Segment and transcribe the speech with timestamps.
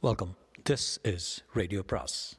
[0.00, 0.36] Welcome
[0.70, 2.38] this is radio பிராஸ்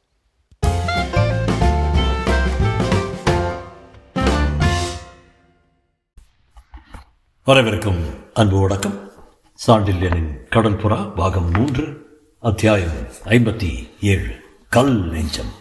[7.44, 9.12] வரவிருக்கும் அன்பு வணக்கம்.
[9.68, 12.08] சாண்டில்யனின் கடல் புறா பாகம் மூன்று
[12.40, 14.32] அத்தியாயம் ஐம்பத்தி ஏழு
[14.70, 15.52] கல் நெஞ்சம்.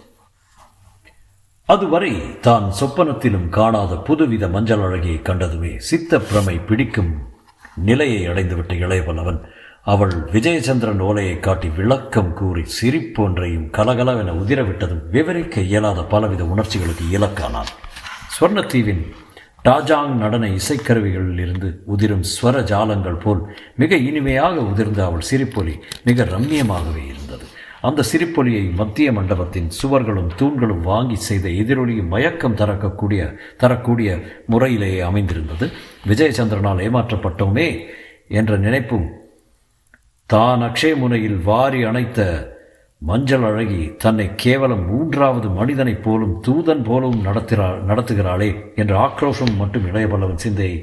[1.64, 7.26] அதுவரை தான் சொப்பனத்திலும் காணாத புதுவித மஞ்சள் அழகியை கண்டதுமே சித்த பிரமை பிடிக்கும்
[7.74, 9.44] நிலையை அடைந்துவிட்ட இளையவன்
[9.86, 17.70] அவள் விஜயச்சந்திரன் ஓலையை காட்டி விளக்கம் கூறி சிரிப்பு ஒன்றையும் கலகலவென உதிரவிட்டதும் விவரிக்க இயலாத பலவித உணர்ச்சிகளுக்கு இலக்கானான்
[18.36, 19.02] ஸ்வர்ணத்தீவின்
[19.64, 23.40] டாஜாங் நடன இசைக்கருவிகளில் இருந்து உதிரும் ஸ்வர ஜாலங்கள் போல்
[23.76, 25.74] மிக இனிமையாக உதிர்ந்த அவள் சிரிப்பொலி
[26.04, 27.44] மிக ரம்மியமாகவே இருந்தது.
[27.80, 35.68] அந்த சிரிப்பொலியை மத்திய மண்டபத்தின் சுவர்களும் தூண்களும் வாங்கி செய்த எதிரொலியும் மயக்கம் தரக்கூடிய தரக்கூடிய முறையிலேயே அமைந்திருந்தது.
[36.06, 37.68] விஜயச்சந்திரனால் ஏமாற்றப்பட்டோமே
[38.28, 39.06] என்ற நினைப்பும்
[40.30, 42.20] தான் அக்ஷய முனையில் வாரி அணைத்த
[43.02, 50.42] மஞ்சள் அழகி தன்னை கேவலம் மூன்றாவது மனிதனைப் போலும் தூதன் போலும் நடத்துகிறாள் நடத்துகிறாளே என்ற ஆக்ரோஷம் மட்டும் இளையபல்லவன்
[50.44, 50.76] சிந்தையை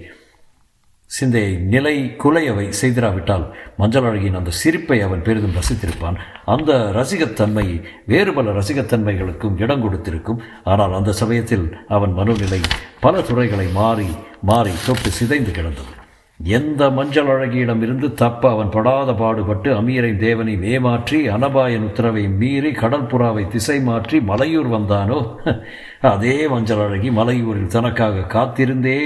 [1.09, 3.45] சிந்தையை நிலை குலையவை செய்திராவிட்டால்
[3.77, 6.17] மஞ்சள் அழகியின் அந்த சிரிப்பை அவன் பெரிதும் ரசித்திருப்பான்.
[6.45, 7.67] அந்த ரசிகத்தன்மை
[8.05, 10.41] வேறு பல ரசிகத்தன்மைகளுக்கும் இடம் கொடுத்திருக்கும்.
[10.63, 12.61] ஆனால் அந்த சமயத்தில் அவன் மனநிலை
[12.99, 14.09] பல துறைகளை மாறி
[14.41, 16.04] மாறி தொட்டு சிதைந்து கிடந்தது.
[16.39, 23.47] எந்த மஞ்சள் அழகியிடமிருந்து தப்ப அவன் படாத பாடுபட்டு அமீரை தேவனை ஏமாற்றி அனபாயன் உத்தரவை மீறி கடல் புறாவை
[23.47, 25.19] திசை மாற்றி மலையூர் வந்தானோ?
[26.11, 28.97] அதே மஞ்சள் அழகி மலையூரில் தனக்காக காத்திருந்தே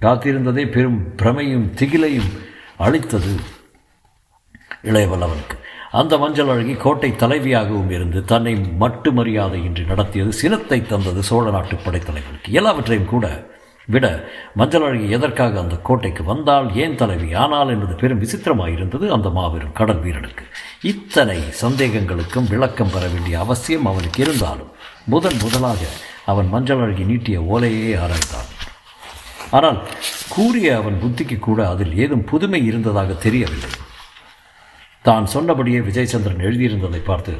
[0.00, 2.30] காத்திருந்ததே பெரும் பிரமையும் திகிலையும்
[2.76, 3.34] அளித்தது.
[4.82, 5.56] இளையவல்லவனுக்கு
[5.90, 12.52] அந்த மஞ்சள் அழகி கோட்டை தலைவியாகவும் இருந்து தன்னை மட்டு மரியாதையின்றி நடத்தியது சினத்தை தந்தது சோழ நாட்டு படைத்தலைவனுக்கு
[12.52, 13.26] எல்லாவற்றையும் கூட
[13.92, 14.06] விட
[14.58, 20.02] மஞ்சள் அழகி எதற்காக அந்த கோட்டைக்கு வந்தால் ஏன் தலைவி ஆனால் என்பது பெரும் விசித்திரமாயிருந்தது அந்த மாபெரும் கடல்
[20.04, 20.44] வீரனுக்கு.
[20.92, 24.72] இத்தனை சந்தேகங்களுக்கும் விளக்கம் பெற வேண்டிய அவசியம் அவனுக்கு இருந்தாலும்
[25.14, 25.82] முதன் முதலாக
[26.32, 28.50] அவன் மஞ்சள் அழகி நீட்டிய ஓலையே ஆராய்ந்தான்.
[29.58, 29.78] ஆனால்
[30.34, 33.70] கூறிய அவன் புத்திக்கு கூட அதில் ஏதும் புதுமை இருந்ததாக தெரியவில்லை.
[35.04, 37.34] தான் சொன்னபடியே விஜயச்சந்திரன் எழுதியிருந்ததை பார்த்து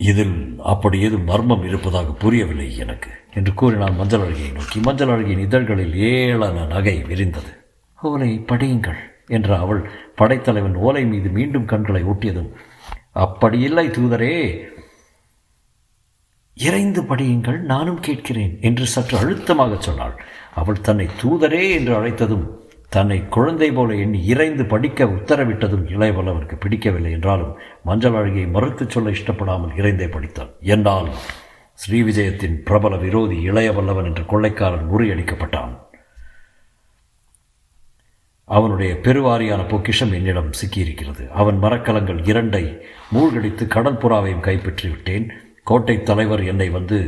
[0.00, 0.36] இதில்
[0.72, 4.78] அப்படி ஏதும் மர்மம் இருப்பதாக புரியவில்லை எனக்கு என்று கூறினான் மஞ்சள் அழகியை நோக்கி.
[4.80, 7.50] மஞ்சள் அழகியின் இதழ்களில் ஏளன நகை விரிந்தது.
[7.98, 9.82] ஓலை படியுங்கள் என்ற அவள்
[10.14, 12.50] படைத்தலைவன் ஓலை மீது மீண்டும் கண்களை ஒட்டியதும்
[13.14, 14.36] அப்படியில்லை தூதரே.
[16.56, 20.16] இறைந்து படியுங்கள் நானும் கேட்கிறேன் என்று சற்று அழுத்தமாக சொன்னாள்.
[20.54, 22.46] அவள் தன்னை தூதரே என்று அழைத்ததும்
[22.90, 27.52] தன்னை குழந்தை போல எண்ணி இறைந்து படிக்க உத்தரவிட்டதும் இளையவல்லவனுக்கு பிடிக்கவில்லை என்றாலும்
[27.84, 31.10] மஞ்சள் அழகியை மறுத்துச் சொல்ல இஷ்டப்படாமல் இறைந்தே படித்தான் என்னால்
[31.80, 35.72] ஸ்ரீவிஜயத்தின் பிரபல விரோதி இளையவல்லவன் என்ற கொள்ளைக்காரன் முறியடிக்கப்பட்டான்.
[38.44, 41.24] அவனுடைய பெருவாரியான பொக்கிஷம் என்னிடம் சிக்கியிருக்கிறது.
[41.30, 42.64] அவன் மரக்கலங்கள் இரண்டை
[43.10, 45.26] மூழ்கடித்து கடற்புறாவையும் கைப்பற்றி விட்டேன்
[45.64, 46.98] கோட்டை தலைவர் என்னை வந்து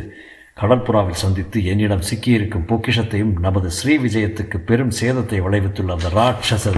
[0.56, 6.74] கடற்புறாவில் சந்தித்து என்னிடம் சிக்கியிருக்கும் பொக்கிஷத்தையும் நமது ஸ்ரீ விஜயத்துக்கு பெரும் சேதத்தை விளைவித்துள்ள அந்த ராட்சச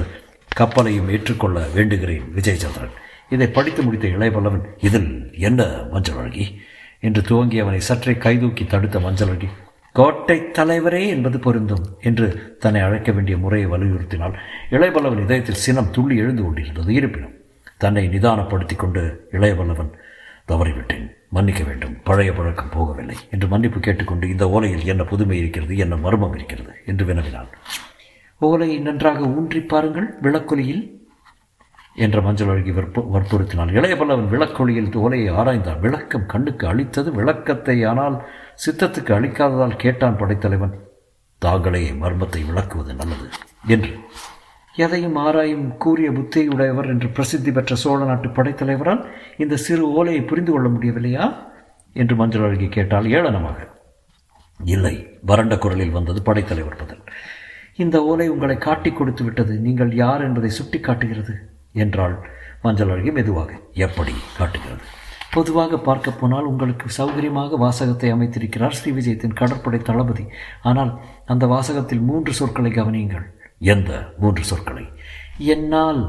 [0.56, 2.94] கப்பலையும் ஏற்றுக்கொள்ள வேண்டுகிறேன் விஜயச்சந்திரன்
[3.28, 6.46] இதை படித்து முடித்த இளையபல்லவன் இதில் என்ன மஞ்சள் அழகி
[6.98, 9.48] என்று துவங்கி அவனை சற்றே கைதூக்கி தடுத்த மஞ்சள் அழகி
[9.92, 14.38] கோட்டை தலைவரே என்பது பொருந்தும் என்று தன்னை அழைக்க வேண்டிய முறையை வலியுறுத்தினால்
[14.70, 17.34] இளையபல்லவன் இதயத்தில் சினம் துள்ளி எழுந்து கொண்டிருந்தது இருப்பினும்
[17.76, 19.92] தன்னை நிதானப்படுத்தி கொண்டு இளையபல்லவன்
[20.48, 21.06] தவறிவிட்டேன்.
[21.36, 21.94] மன்னிக்க வேண்டும்.
[22.08, 23.16] பழைய பழக்கம் போகவில்லை.
[23.34, 27.50] என்று மன்னிப்பு கேட்டுக்கொண்டு இந்த ஓலையில் என்ன புதுமை இருக்கிறது என்ன மர்மம் இருக்கிறது என்று வினவினான்
[28.40, 30.84] ஓலையை நன்றாக ஊன்றி பாருங்கள் விளக்கொலியில்
[32.04, 35.82] என்ற மஞ்சள் அழகி வற்பு வற்புறுத்தினான் இளையபல்லவன் விளக்கொலியில் ஓலையை ஆராய்ந்தான்.
[35.84, 38.16] விளக்கம் கண்ணுக்கு அளித்தது விளக்கத்தை ஆனால்
[38.64, 40.74] சித்தத்துக்கு அளிக்காததால் கேட்டான் படைத்தலைவன்.
[41.42, 43.28] தாங்களே மர்மத்தை விளக்குவது நல்லது
[43.74, 43.92] என்று
[44.76, 50.68] எதையும் ஆராயும் கூறிய புத்தியுடையவர் என்று பிரசித்தி பெற்ற சோழ நாட்டு படைத்தலைவரால் இந்த சிறு ஓலையை புரிந்து கொள்ள
[50.68, 51.34] முடியவில்லையா?
[51.92, 53.68] என்று மஞ்சள் அழகி கேட்டால் ஏளனமாக.
[54.60, 57.02] இல்லை வறண்ட குரலில் வந்தது படைத்தலைவர் பதில்.
[57.76, 61.34] இந்த ஓலை உங்களை காட்டி கொடுத்து விட்டது நீங்கள் யார் என்பதை சுட்டி காட்டுகிறது?
[61.72, 62.28] என்றாள்
[62.62, 63.52] மஞ்சள் அழகி மெதுவாக.
[63.74, 64.82] எப்படி காட்டுகிறது?
[65.32, 70.26] பொதுவாக பார்க்க போனால் உங்களுக்கு சௌகரியமாக வாசகத்தை அமைத்திருக்கிறார் ஸ்ரீ விஜயத்தின் கடற்படை தளபதி.
[70.62, 73.24] ஆனால் அந்த வாசகத்தில் மூன்று சொற்களை கவனியுங்கள்.
[73.64, 74.84] எந்த மூன்று சொற்களை.
[75.38, 76.00] என்னால்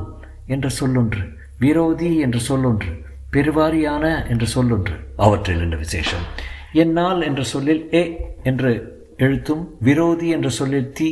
[0.45, 1.23] என்ற சொல்லொன்று
[1.59, 2.91] விரோதி என்ற சொல்லொன்று
[3.33, 4.93] பெருவாரியான என்ற சொல்லொன்று.
[5.17, 6.25] அவற்றில் என்ன விசேஷம்?
[6.73, 8.03] என்னால் என்ற சொல்லில் ஏ
[8.43, 8.81] என்ற
[9.17, 11.09] எழுத்தும் விரோதி என்ற சொல்லில் தி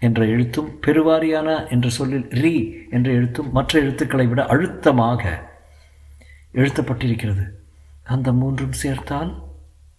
[0.00, 2.56] என்ற எழுத்தும் பெருவாரியான என்ற சொல்லில் ரி
[2.90, 5.22] என்ற எழுத்தும் மற்ற எழுத்துக்களை விட அழுத்தமாக
[6.54, 7.44] எழுத்தப்பட்டிருக்கிறது.
[8.04, 9.32] அந்த மூன்றும் சேர்த்தால்?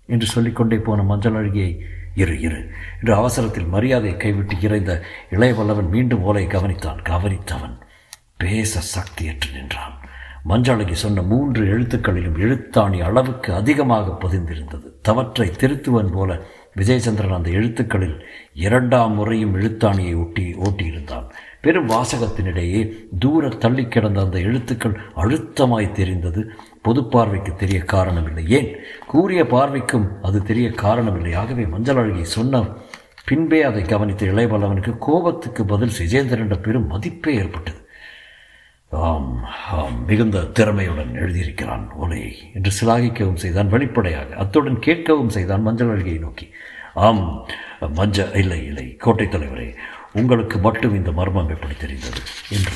[0.06, 1.72] என்று சொல்லிக்கொண்டே போன மஞ்சள் அழுகியை
[2.20, 2.70] இரு இரு.
[3.00, 5.02] என்று அவசரத்தில் மரியாதையை கைவிட்டு இறைந்த
[5.32, 7.04] இளையவல்லவன் மீண்டும் ஓலை கவனித்தான்.
[7.10, 7.78] கவனித்தவன்
[8.38, 9.98] பேச சக்தியற்று நின்றான்.
[10.50, 14.84] மஞ்சாளகி சொன்ன மூன்று எழுத்துக்களிலும் எழுத்தாணி அளவுக்கு அதிகமாக பதிந்திருந்தது.
[15.02, 16.40] தவற்றை திருத்துவன் போல
[16.76, 21.28] விஜயசந்திரன் அந்த எழுத்துக்களில் இரண்டாம் முறையும் எழுத்தாணியை ஒட்டி ஓட்டியிருந்தான்.
[21.62, 26.52] பெரும் வாசகத்தினிடையே தூர தள்ளி கிடந்த அந்த எழுத்துக்கள் அழுத்தமாய் தெரிந்தது.
[26.82, 28.48] பொது பார்வைக்கு தெரிய காரணமில்லை.
[28.48, 28.76] ஏன்?
[29.08, 31.36] கூறிய பார்வைக்கும் அது தெரிய காரணமில்லை.
[31.36, 32.64] ஆகவே மஞ்சள் அழகி சொன்ன
[33.26, 37.88] பின்பே அதை கவனித்த இளையவல்லவனுக்கு கோபத்துக்கு பதில் விஜேந்திரன் பெரும் மதிப்பே ஏற்பட்டது.
[38.90, 43.70] ஆம் ஆம் மிகுந்த திறமையுடன் எழுதியிருக்கிறான் ஓலையை என்று சிலாகிக்கவும் செய்தான்.
[43.70, 46.50] வெளிப்படையாக அத்துடன் கேட்கவும் செய்தான் மஞ்சள் அழகியை நோக்கி.
[46.94, 47.46] ஆம்
[47.96, 49.76] மஞ்ச இல்லை இல்லை கோட்டை தலைவரே
[50.14, 52.72] உங்களுக்கு மட்டும் இந்த மர்மம் எப்படி தெரிந்தது என்று.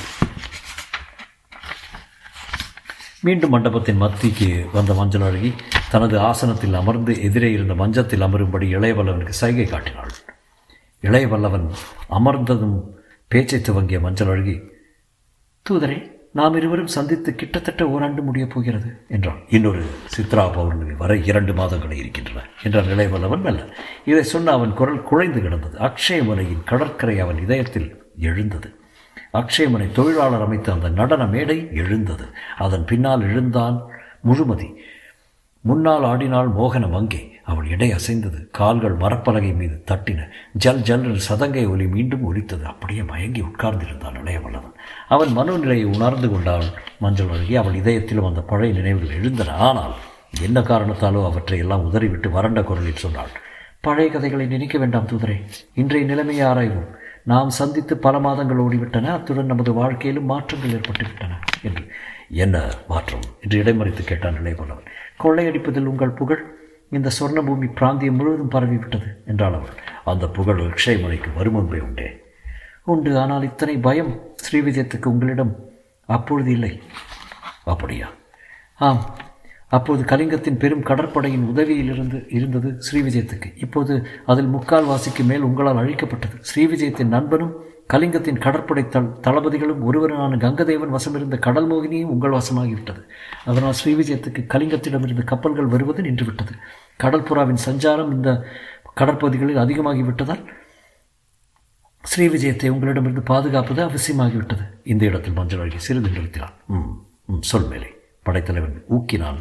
[3.21, 5.53] மீண்டும் மண்டபத்தின் மத்திக்கு வந்த மஞ்சள் அழகி
[5.89, 10.11] தனது ஆசனத்தில் அமர்ந்து எதிரே இருந்த மஞ்சத்தில் அமரும்படி இளையவல்லவனுக்கு சைகை காட்டினாள்.
[11.01, 11.71] இளையவல்லவன்
[12.09, 12.93] அமர்ந்ததும்
[13.27, 14.61] பேச்சை துவங்கிய மஞ்சள் அழகி
[15.69, 19.37] தூதரே நாம் இருவரும் சந்தித்து கிட்டத்தட்ட ஓராண்டு முடியப் போகிறது என்றான்.
[19.49, 19.85] இன்னொரு
[20.17, 23.65] சித்ரா பௌர்ணமி வரை இரண்டு மாதங்களே இருக்கின்றன என்றான் நிலைவல்லவன் மெல்ல.
[24.05, 25.77] இதை சொன்ன அவன் குரல் குழைந்து கிடந்தது.
[25.77, 28.75] அக்ஷயமலையின் கடற்கரை அவன் இதயத்தில் எழுந்தது.
[29.33, 32.25] அக்ஷயமனை தொழிலாளர் அமைத்த அந்த நடன மேடை எழுந்தது.
[32.57, 33.81] அதன் பின்னால் எழுந்தான்
[34.23, 34.73] முழுமதி.
[35.59, 38.49] முன்னால் ஆடினாள் மோகன வங்கே அவள் இடை அசைந்தது.
[38.51, 40.29] கால்கள் மரப்பலகை மீது தட்டின.
[40.53, 42.65] ஜல் ஜல் சதங்கை ஒலி மீண்டும் ஒலித்தது.
[42.65, 44.71] அப்படியே மயங்கி உட்கார்ந்திருந்தான் இளையவல்லவன்
[45.07, 46.63] அவன் மனநிலையை உணர்ந்து கொண்டாள்.
[46.99, 49.51] மஞ்சள் வழங்கி அவள் இதயத்திலும் அந்த பழைய நினைவுகள் எழுந்தன.
[49.51, 49.93] ஆனால்
[50.41, 53.29] என்ன காரணத்தாலோ அவற்றை எல்லாம் உதறிவிட்டு வறண்ட குரலில் சொன்னாள்.
[53.81, 55.41] பழைய கதைகளை நினைக்க வேண்டாம் தூதரே.
[55.73, 56.91] இன்றைய நிலைமையை ஆராய்வோம்.
[57.23, 59.05] நாம் சந்தித்து பல மாதங்கள் ஓடிவிட்டன.
[59.05, 61.31] அத்துடன் நமது வாழ்க்கையிலும் மாற்றங்கள் ஏற்பட்டுவிட்டன.
[61.61, 61.91] என்று.
[62.29, 63.19] என்ன மாற்றம்?
[63.41, 64.85] என்று இடைமறித்து கேட்டான் இளையவல்லவன்
[65.23, 66.61] கொள்ளையடிப்பதில் உங்கள் புகழ்
[66.93, 69.69] இந்த சொர்ணபூமி பிராந்தியம் முழுவதும் பரவிவிட்டது என்றாள் அவள்.
[70.05, 72.21] அந்த புகழ் அக்ஷயமலைக்கு வருமுன்பே உண்டே.
[72.83, 75.59] உண்டு ஆனால் இத்தனை பயம் ஸ்ரீவிஜயத்துக்கு உங்களிடம்
[76.05, 76.81] அப்பொழுது இல்லை.
[77.63, 78.09] அப்படியா?
[78.75, 79.15] ஆம்.
[79.67, 83.53] அப்போது கலிங்கத்தின் பெரும் கடற்படையின் உதவியிலிருந்து இருந்தது ஸ்ரீவிஜயத்துக்கு.
[83.57, 86.43] இப்போது அதில் முக்கால்வாசிக்கு மேல் உங்களால் அழிக்கப்பட்டது.
[86.55, 87.63] ஸ்ரீவிஜயத்தின் நண்பனும்
[87.93, 93.01] கலிங்கத்தின் கடற்படை தள் தளபதிகளும் ஒருவரான கங்கதேவன் வசமிருந்த கடல் மோகினியும் உங்கள் வசமாகிவிட்டது.
[93.45, 96.53] அதனால் ஸ்ரீவிஜயத்துக்கு கலிங்கத்திடமிருந்து கப்பல்கள் வருவது நின்றுவிட்டது.
[97.03, 98.45] கடற்புறாவின் சஞ்சாரம் இந்த
[98.99, 100.43] கடற்பகுதிகளில் அதிகமாகிவிட்டதால்
[102.03, 104.63] ஸ்ரீவிஜயத்தை உங்களிடமிருந்து பாதுகாப்பது அவசியமாகிவிட்டது.
[104.83, 106.91] இந்த இடத்தில் மஞ்சள் அழகி சிறிது நிறுத்தினான் ம்
[107.25, 107.89] ம் சொல் மேலே
[108.23, 109.39] படைத்தலைவன் ஊக்கினான்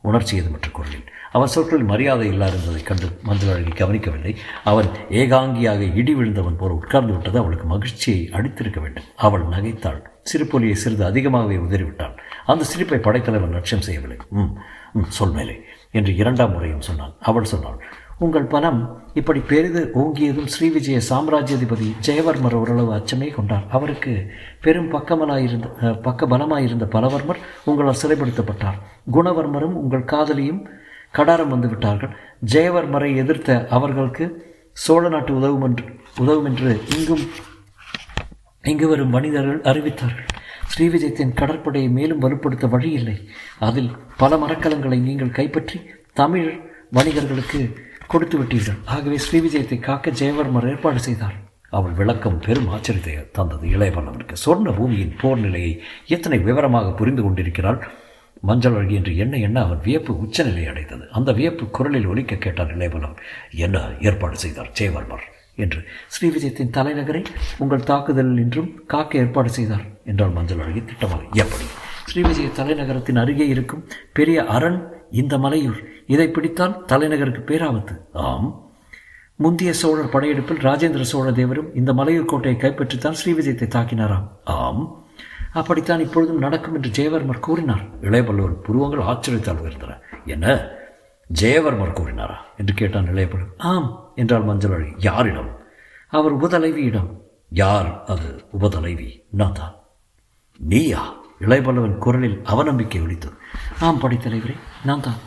[0.00, 4.36] உணர்ச்சி எதுமற்ற குரலில் அவன் சொற்களில் மரியாதை இல்லாதிருந்ததை கண்டு மஞ்சள் கவனிக்கவில்லை.
[4.64, 9.04] அவன் ஏகாங்கியாக இடி விழுந்தவன் போல உட்கார்ந்து விட்டது அவளுக்கு மகிழ்ச்சியை அடித்திருக்க வேண்டும்.
[9.16, 10.02] அவள் நகைத்தாள்.
[10.32, 12.16] சிரிப்பொலியை சிறிது அதிகமாகவே உதறிவிட்டாள்.
[12.46, 14.16] அந்த சிரிப்பை படைத்தலைவன் லட்சியம் செய்யவில்லை.
[14.30, 14.58] ம்
[14.92, 15.60] ம் சொல் மேலே
[15.90, 17.14] என்று இரண்டாம் முறையும் சொன்னான்.
[17.20, 17.82] அவள் சொன்னாள்.
[18.24, 18.80] உங்கள் பலம்
[19.18, 23.64] இப்படி பெரிது ஓங்கியதும் ஸ்ரீவிஜய சாம்ராஜ்யாதிபதி ஜெயவர்மர் ஓரளவு அச்சமே கொண்டார்.
[23.76, 24.12] அவருக்கு
[24.64, 25.68] பெரும் பக்கமலாயிருந்த
[26.06, 28.78] பக்க பலமாயிருந்த பலவர்மர் உங்களால் சிறைப்படுத்தப்பட்டார்.
[29.16, 30.60] குணவர்மரும் உங்கள் காதலியும்
[31.18, 32.12] கடாரம் வந்து விட்டார்கள்.
[32.52, 34.26] ஜெயவர்மரை எதிர்த்த அவர்களுக்கு
[34.84, 35.84] சோழ நாட்டு உதவும் என்று
[36.22, 37.24] உதவும் என்று இங்கும்
[38.64, 40.26] இங்கு வரும் மனிதர்கள் அறிவித்தார்கள்.
[40.72, 43.18] ஸ்ரீவிஜயத்தின் கடற்படையை மேலும் வலுப்படுத்த வழியில்லை.
[43.68, 43.92] அதில்
[44.22, 45.78] பல மரக்கலங்களை நீங்கள் கைப்பற்றி
[46.20, 46.50] தமிழ்
[46.96, 47.60] வணிகர்களுக்கு
[48.12, 48.78] கொடுத்து விட்டீர்கள்.
[48.84, 51.36] ஆகவே ஸ்ரீவிஜயத்தை காக்க ஜெயவர்மர் ஏற்பாடு செய்தார்.
[51.70, 53.66] அவள் விளக்கம் பெரும் ஆச்சரியத்தை தந்தது.
[53.68, 55.72] இளையவல்லவனுக்கு சொர்ண பூமியின் போர் நிலையை
[56.06, 57.80] எத்தனை விவரமாக புரிந்து கொண்டிருக்கிறாள்?
[58.40, 61.04] மஞ்சள் அழகி என்று எண்ண எண்ண அவன் வியப்பு உச்சநிலை அடைந்தது.
[61.10, 63.16] அந்த வியப்பு குரலில் ஒலிக்க கேட்டான் இளையவலம்
[63.64, 65.26] என்ன ஏற்பாடு செய்தார் ஜெயவர்மர்?
[65.56, 65.80] என்று.
[66.14, 67.22] ஸ்ரீவிஜயத்தின் தலைநகரை
[67.58, 71.22] உங்கள் தாக்குதலில் இன்றும் காக்க ஏற்பாடு செய்தார் என்றாள் மஞ்சள் அழகி திட்டமாக.
[71.34, 71.66] எப்படி?
[72.14, 75.84] ஸ்ரீவிஜய தலைநகரத்தின் அருகே இருக்கும் பெரிய அரண் இந்த மலையூர்.
[76.06, 77.98] இதை பிடித்தால் தலைநகருக்கு பேராபத்து.
[78.12, 78.70] ஆம்.
[79.36, 84.26] முந்தைய சோழர் படையெடுப்பில் ராஜேந்திர சோழ தேவரும் இந்த மலையூர் கோட்டையை கைப்பற்றித்தான் ஸ்ரீவிஜயத்தை தாக்கினாராம்.
[84.44, 85.04] ஆம்.
[85.52, 88.00] அப்படித்தான் இப்பொழுதும் நடக்கும் என்று ஜெயவர்மர் கூறினார்.
[88.00, 89.98] இளையபல்லவர் புருவங்கள் ஆச்சரியத்தால் உயர்ந்தன.
[90.26, 90.68] என்ன?
[91.40, 92.34] ஜெயவர்மர் கூறினாரா?
[92.56, 94.92] என்று கேட்டான் இளையபல்லவர் ஆம் என்றால் மஞ்சள் அழகி.
[94.98, 95.58] யாரிடம்?
[96.08, 97.08] அவர் உபதலைவியிடம்.
[97.48, 99.22] யார் அது உபதலைவி?
[99.30, 99.74] நான் தான்
[100.58, 101.18] நீயா?
[101.44, 103.36] இளையபல்லவன் குரலில் அவநம்பிக்கை ஒழித்தது
[103.86, 104.56] ஆம் படைத்தலைவரே
[104.88, 105.20] நான் தான்.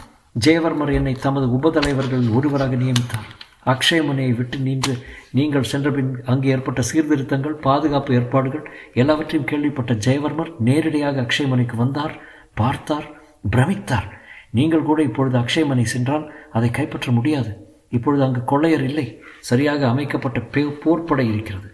[0.45, 3.29] ஜெயவர்மர் என்னை தமது உபதலைவர்களில் ஒருவராக நியமித்தார்.
[3.73, 4.93] அக்ஷயமுனையை விட்டு நின்று
[5.37, 8.65] நீங்கள் சென்றபின் அங்கு ஏற்பட்ட சீர்திருத்தங்கள் பாதுகாப்பு ஏற்பாடுகள்
[9.01, 12.15] எல்லாவற்றையும் கேள்விப்பட்ட ஜெயவர்மர் நேரடியாக அக்ஷயமனைக்கு வந்தார்
[12.61, 13.07] பார்த்தார்
[13.53, 14.09] பிரமித்தார்.
[14.57, 16.25] நீங்கள் கூட இப்பொழுது அக்ஷயமனை சென்றால்
[16.57, 17.51] அதை கைப்பற்ற முடியாது.
[17.97, 19.07] இப்பொழுது அங்கு கொள்ளையர் இல்லை.
[19.49, 21.67] சரியாக அமைக்கப்பட்ட பே போர்ப்படை இருக்கிறது.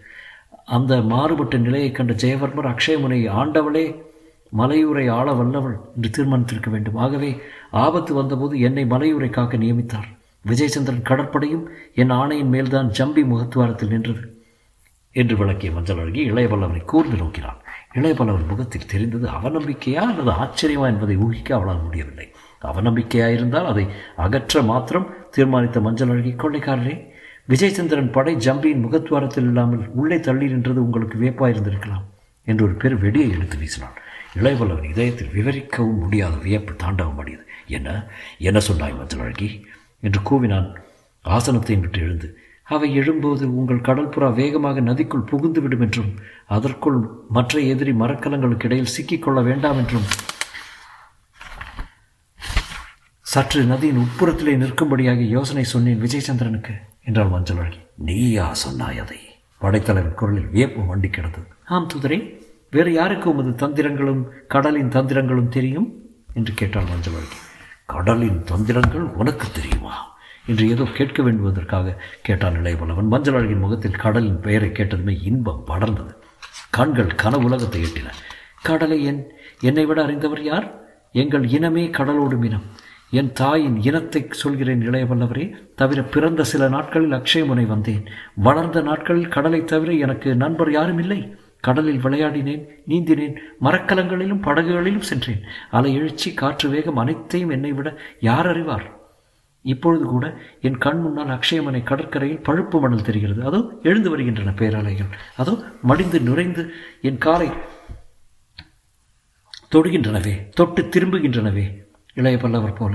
[0.76, 3.84] அந்த மாறுபட்ட நிலையை கண்ட ஜெயவர்மர் அக்ஷயமுனையை ஆண்டவளே
[4.58, 6.96] மலையூரை ஆள வல்லவள் என்று தீர்மானித்திருக்க வேண்டும்.
[6.96, 7.30] ஆகவே
[7.84, 10.08] ஆபத்து வந்தபோது என்னை மலையூரை காக்க நியமித்தார்.
[10.44, 11.64] விஜயச்சந்திரன் கடற்படையும்
[11.94, 14.22] என் ஆணையின் மேல்தான் ஜம்பி முகத்துவாரத்தில் நின்றது
[15.12, 17.60] என்று விளக்கிய மஞ்சள் அழகி இளையபல்லவனை கூர்ந்து நோக்கினான்.
[17.94, 22.26] இளையபல்லவன் முகத்தில் தெரிந்தது அவநம்பிக்கையா அல்லது ஆச்சரியமா என்பதை ஊகிக்க அவளால் முடியவில்லை.
[22.62, 23.84] அவநம்பிக்கையாயிருந்தால் அதை
[24.16, 26.96] அகற்ற மாத்திரம் தீர்மானித்த மஞ்சள் அழகி கொள்ளைக்காரரே
[27.48, 32.04] விஜயச்சந்திரன் படை ஜம்பியின் முகத்துவாரத்தில் இல்லாமல் உள்ளே தள்ளி நின்றது உங்களுக்கு வியப்பாயிருந்திருக்கலாம்
[32.46, 33.96] என்று ஒரு பெரு வெடியை எடுத்து வீசினான்.
[34.34, 37.46] இளையவல்லவன் இதயத்தில் விவரிக்கவும் முடியாத வியப்பு தாண்டவம் அடியது.
[37.66, 38.08] என்ன?
[38.38, 39.66] என்ன சொன்னாய் மஞ்சள்
[40.00, 40.74] என்று கூவினான்.
[41.22, 48.64] ஆசனத்தை விட்டு எழுந்து அவை எழும்போது உங்கள் கடற்புறா வேகமாக நதிக்குள் புகுந்துவிடும் என்றும் அதற்குள் மற்ற எதிரி மரக்கலங்களுக்கு
[48.64, 50.02] இடையில் சிக்கிக்கொள்ள வேண்டாம் என்றும்.
[53.22, 57.78] சற்று நதியின் உட்புறத்திலே நிற்கும்படியாக யோசனை சொன்னேன் விஜயசந்திரனுக்கு என்றாள் மஞ்சள் அழகி.
[57.94, 59.18] நீயா சொன்னாய் அதை?
[59.58, 61.46] படைத்தலைவன் குரலில் வியப்பு வண்டி கிடந்தது.
[61.64, 62.48] ஆம் துதரே.
[62.70, 65.94] வேறு யாருக்கு உமது தந்திரங்களும் கடலின் தந்திரங்களும் தெரியும்?
[66.34, 67.12] என்று கேட்டாள் மஞ்சள்
[67.86, 70.18] கடலின் தந்திரங்கள் உனக்கு தெரியுமா?
[70.46, 73.08] என்று ஏதோ கேட்க வேண்டுவதற்காக கேட்டான் இளையவல்லவன்.
[73.08, 76.14] மஞ்சள் அழகின் முகத்தில் கடலின் பெயரை கேட்டதுமே இன்பம் படர்ந்தது.
[76.70, 78.12] கண்கள் கனவுலகத்தை எட்டின.
[78.62, 79.26] கடலை என்
[79.60, 80.80] என்னை விட அறிந்தவர் யார்?
[81.12, 82.62] எங்கள் இனமே கடலோடும் இனம்.
[83.10, 85.54] என் தாயின் இனத்தை சொல்கிறேன் இளையவல்லவரே.
[85.74, 88.06] தவிர பிறந்த சில நாட்களில் அக்ஷயமுனை வந்தேன்.
[88.34, 91.36] வளர்ந்த நாட்களில் கடலை தவிர எனக்கு நண்பர் யாரும் இல்லை.
[91.66, 93.36] கடலில் விளையாடினேன் நீந்தினேன்
[93.66, 95.42] மரக்கலங்களிலும் படகுகளிலும் சென்றேன்.
[95.70, 97.88] அலை எழுச்சி காற்று வேகம் அனைத்தையும் என்னை விட
[98.28, 98.86] யார் அறிவார்?
[99.64, 100.26] இப்பொழுது கூட
[100.66, 103.40] என் கண் முன்னால் அக்ஷயமனை கடற்கரையில் பழுப்பு மணல் தெரிகிறது.
[103.48, 105.10] அதோ எழுந்து வருகின்றன பேரலைகள்
[105.42, 106.64] அதோ மடிந்து நுரைந்து
[107.08, 107.50] என் காலை
[109.74, 111.66] தொடுகின்றனவே தொட்டு திரும்புகின்றனவே
[112.20, 112.94] இளைய பல்லவர் போல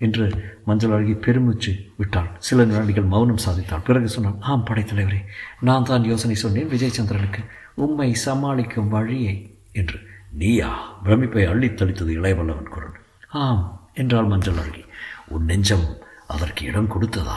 [0.00, 0.24] என்று
[0.68, 2.30] மஞ்சள் அழகி பெருமூச்சு விட்டாள்.
[2.38, 3.84] சில நாடிகள் மௌனம் சாதித்தாள்.
[3.88, 5.20] பிறகு சொன்னான் ஆம் படைத்தலைவரே
[5.68, 7.42] நான் தான் யோசனை சொன்னேன் விஜயச்சந்திரனுக்கு
[7.74, 9.98] உம்மை சமாளிக்கும் வழியை என்று.
[10.32, 12.92] நீயா பிரமிப்பை அள்ளித் தளித்தது இளையவல்லவன் குரல்.
[13.28, 14.84] ஆம் என்றாள் மஞ்சள் அழகி.
[15.28, 17.36] உன் நெஞ்சம் அதற்கு இடம் கொடுத்ததா?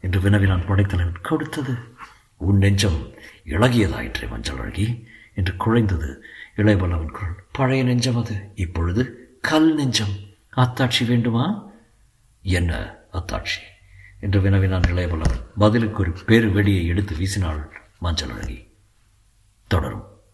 [0.00, 1.74] என்று வினவினான் படைத்தலைவன் கொடுத்தது.
[2.36, 3.10] உன் நெஞ்சம்
[3.44, 6.16] இழகியதாயிற்றே மஞ்சள் அழகி என்று குழைந்தது
[6.56, 7.44] இளையவல்லவன் குரல்.
[7.52, 8.52] பழைய நெஞ்சம் அது.
[8.54, 10.14] இப்பொழுது கல் நெஞ்சம்.
[10.56, 11.70] அத்தாட்சி வேண்டுமா?
[12.42, 13.60] என்ன அத்தாட்சி?
[14.20, 15.42] என்று வினவினான் இளையவல்லவன்.
[15.58, 18.70] பதிலுக்கு ஒரு பெரு வெடியை எடுத்து வீசினாள் மஞ்சள் அழகி.
[19.71, 20.10] தொடரும்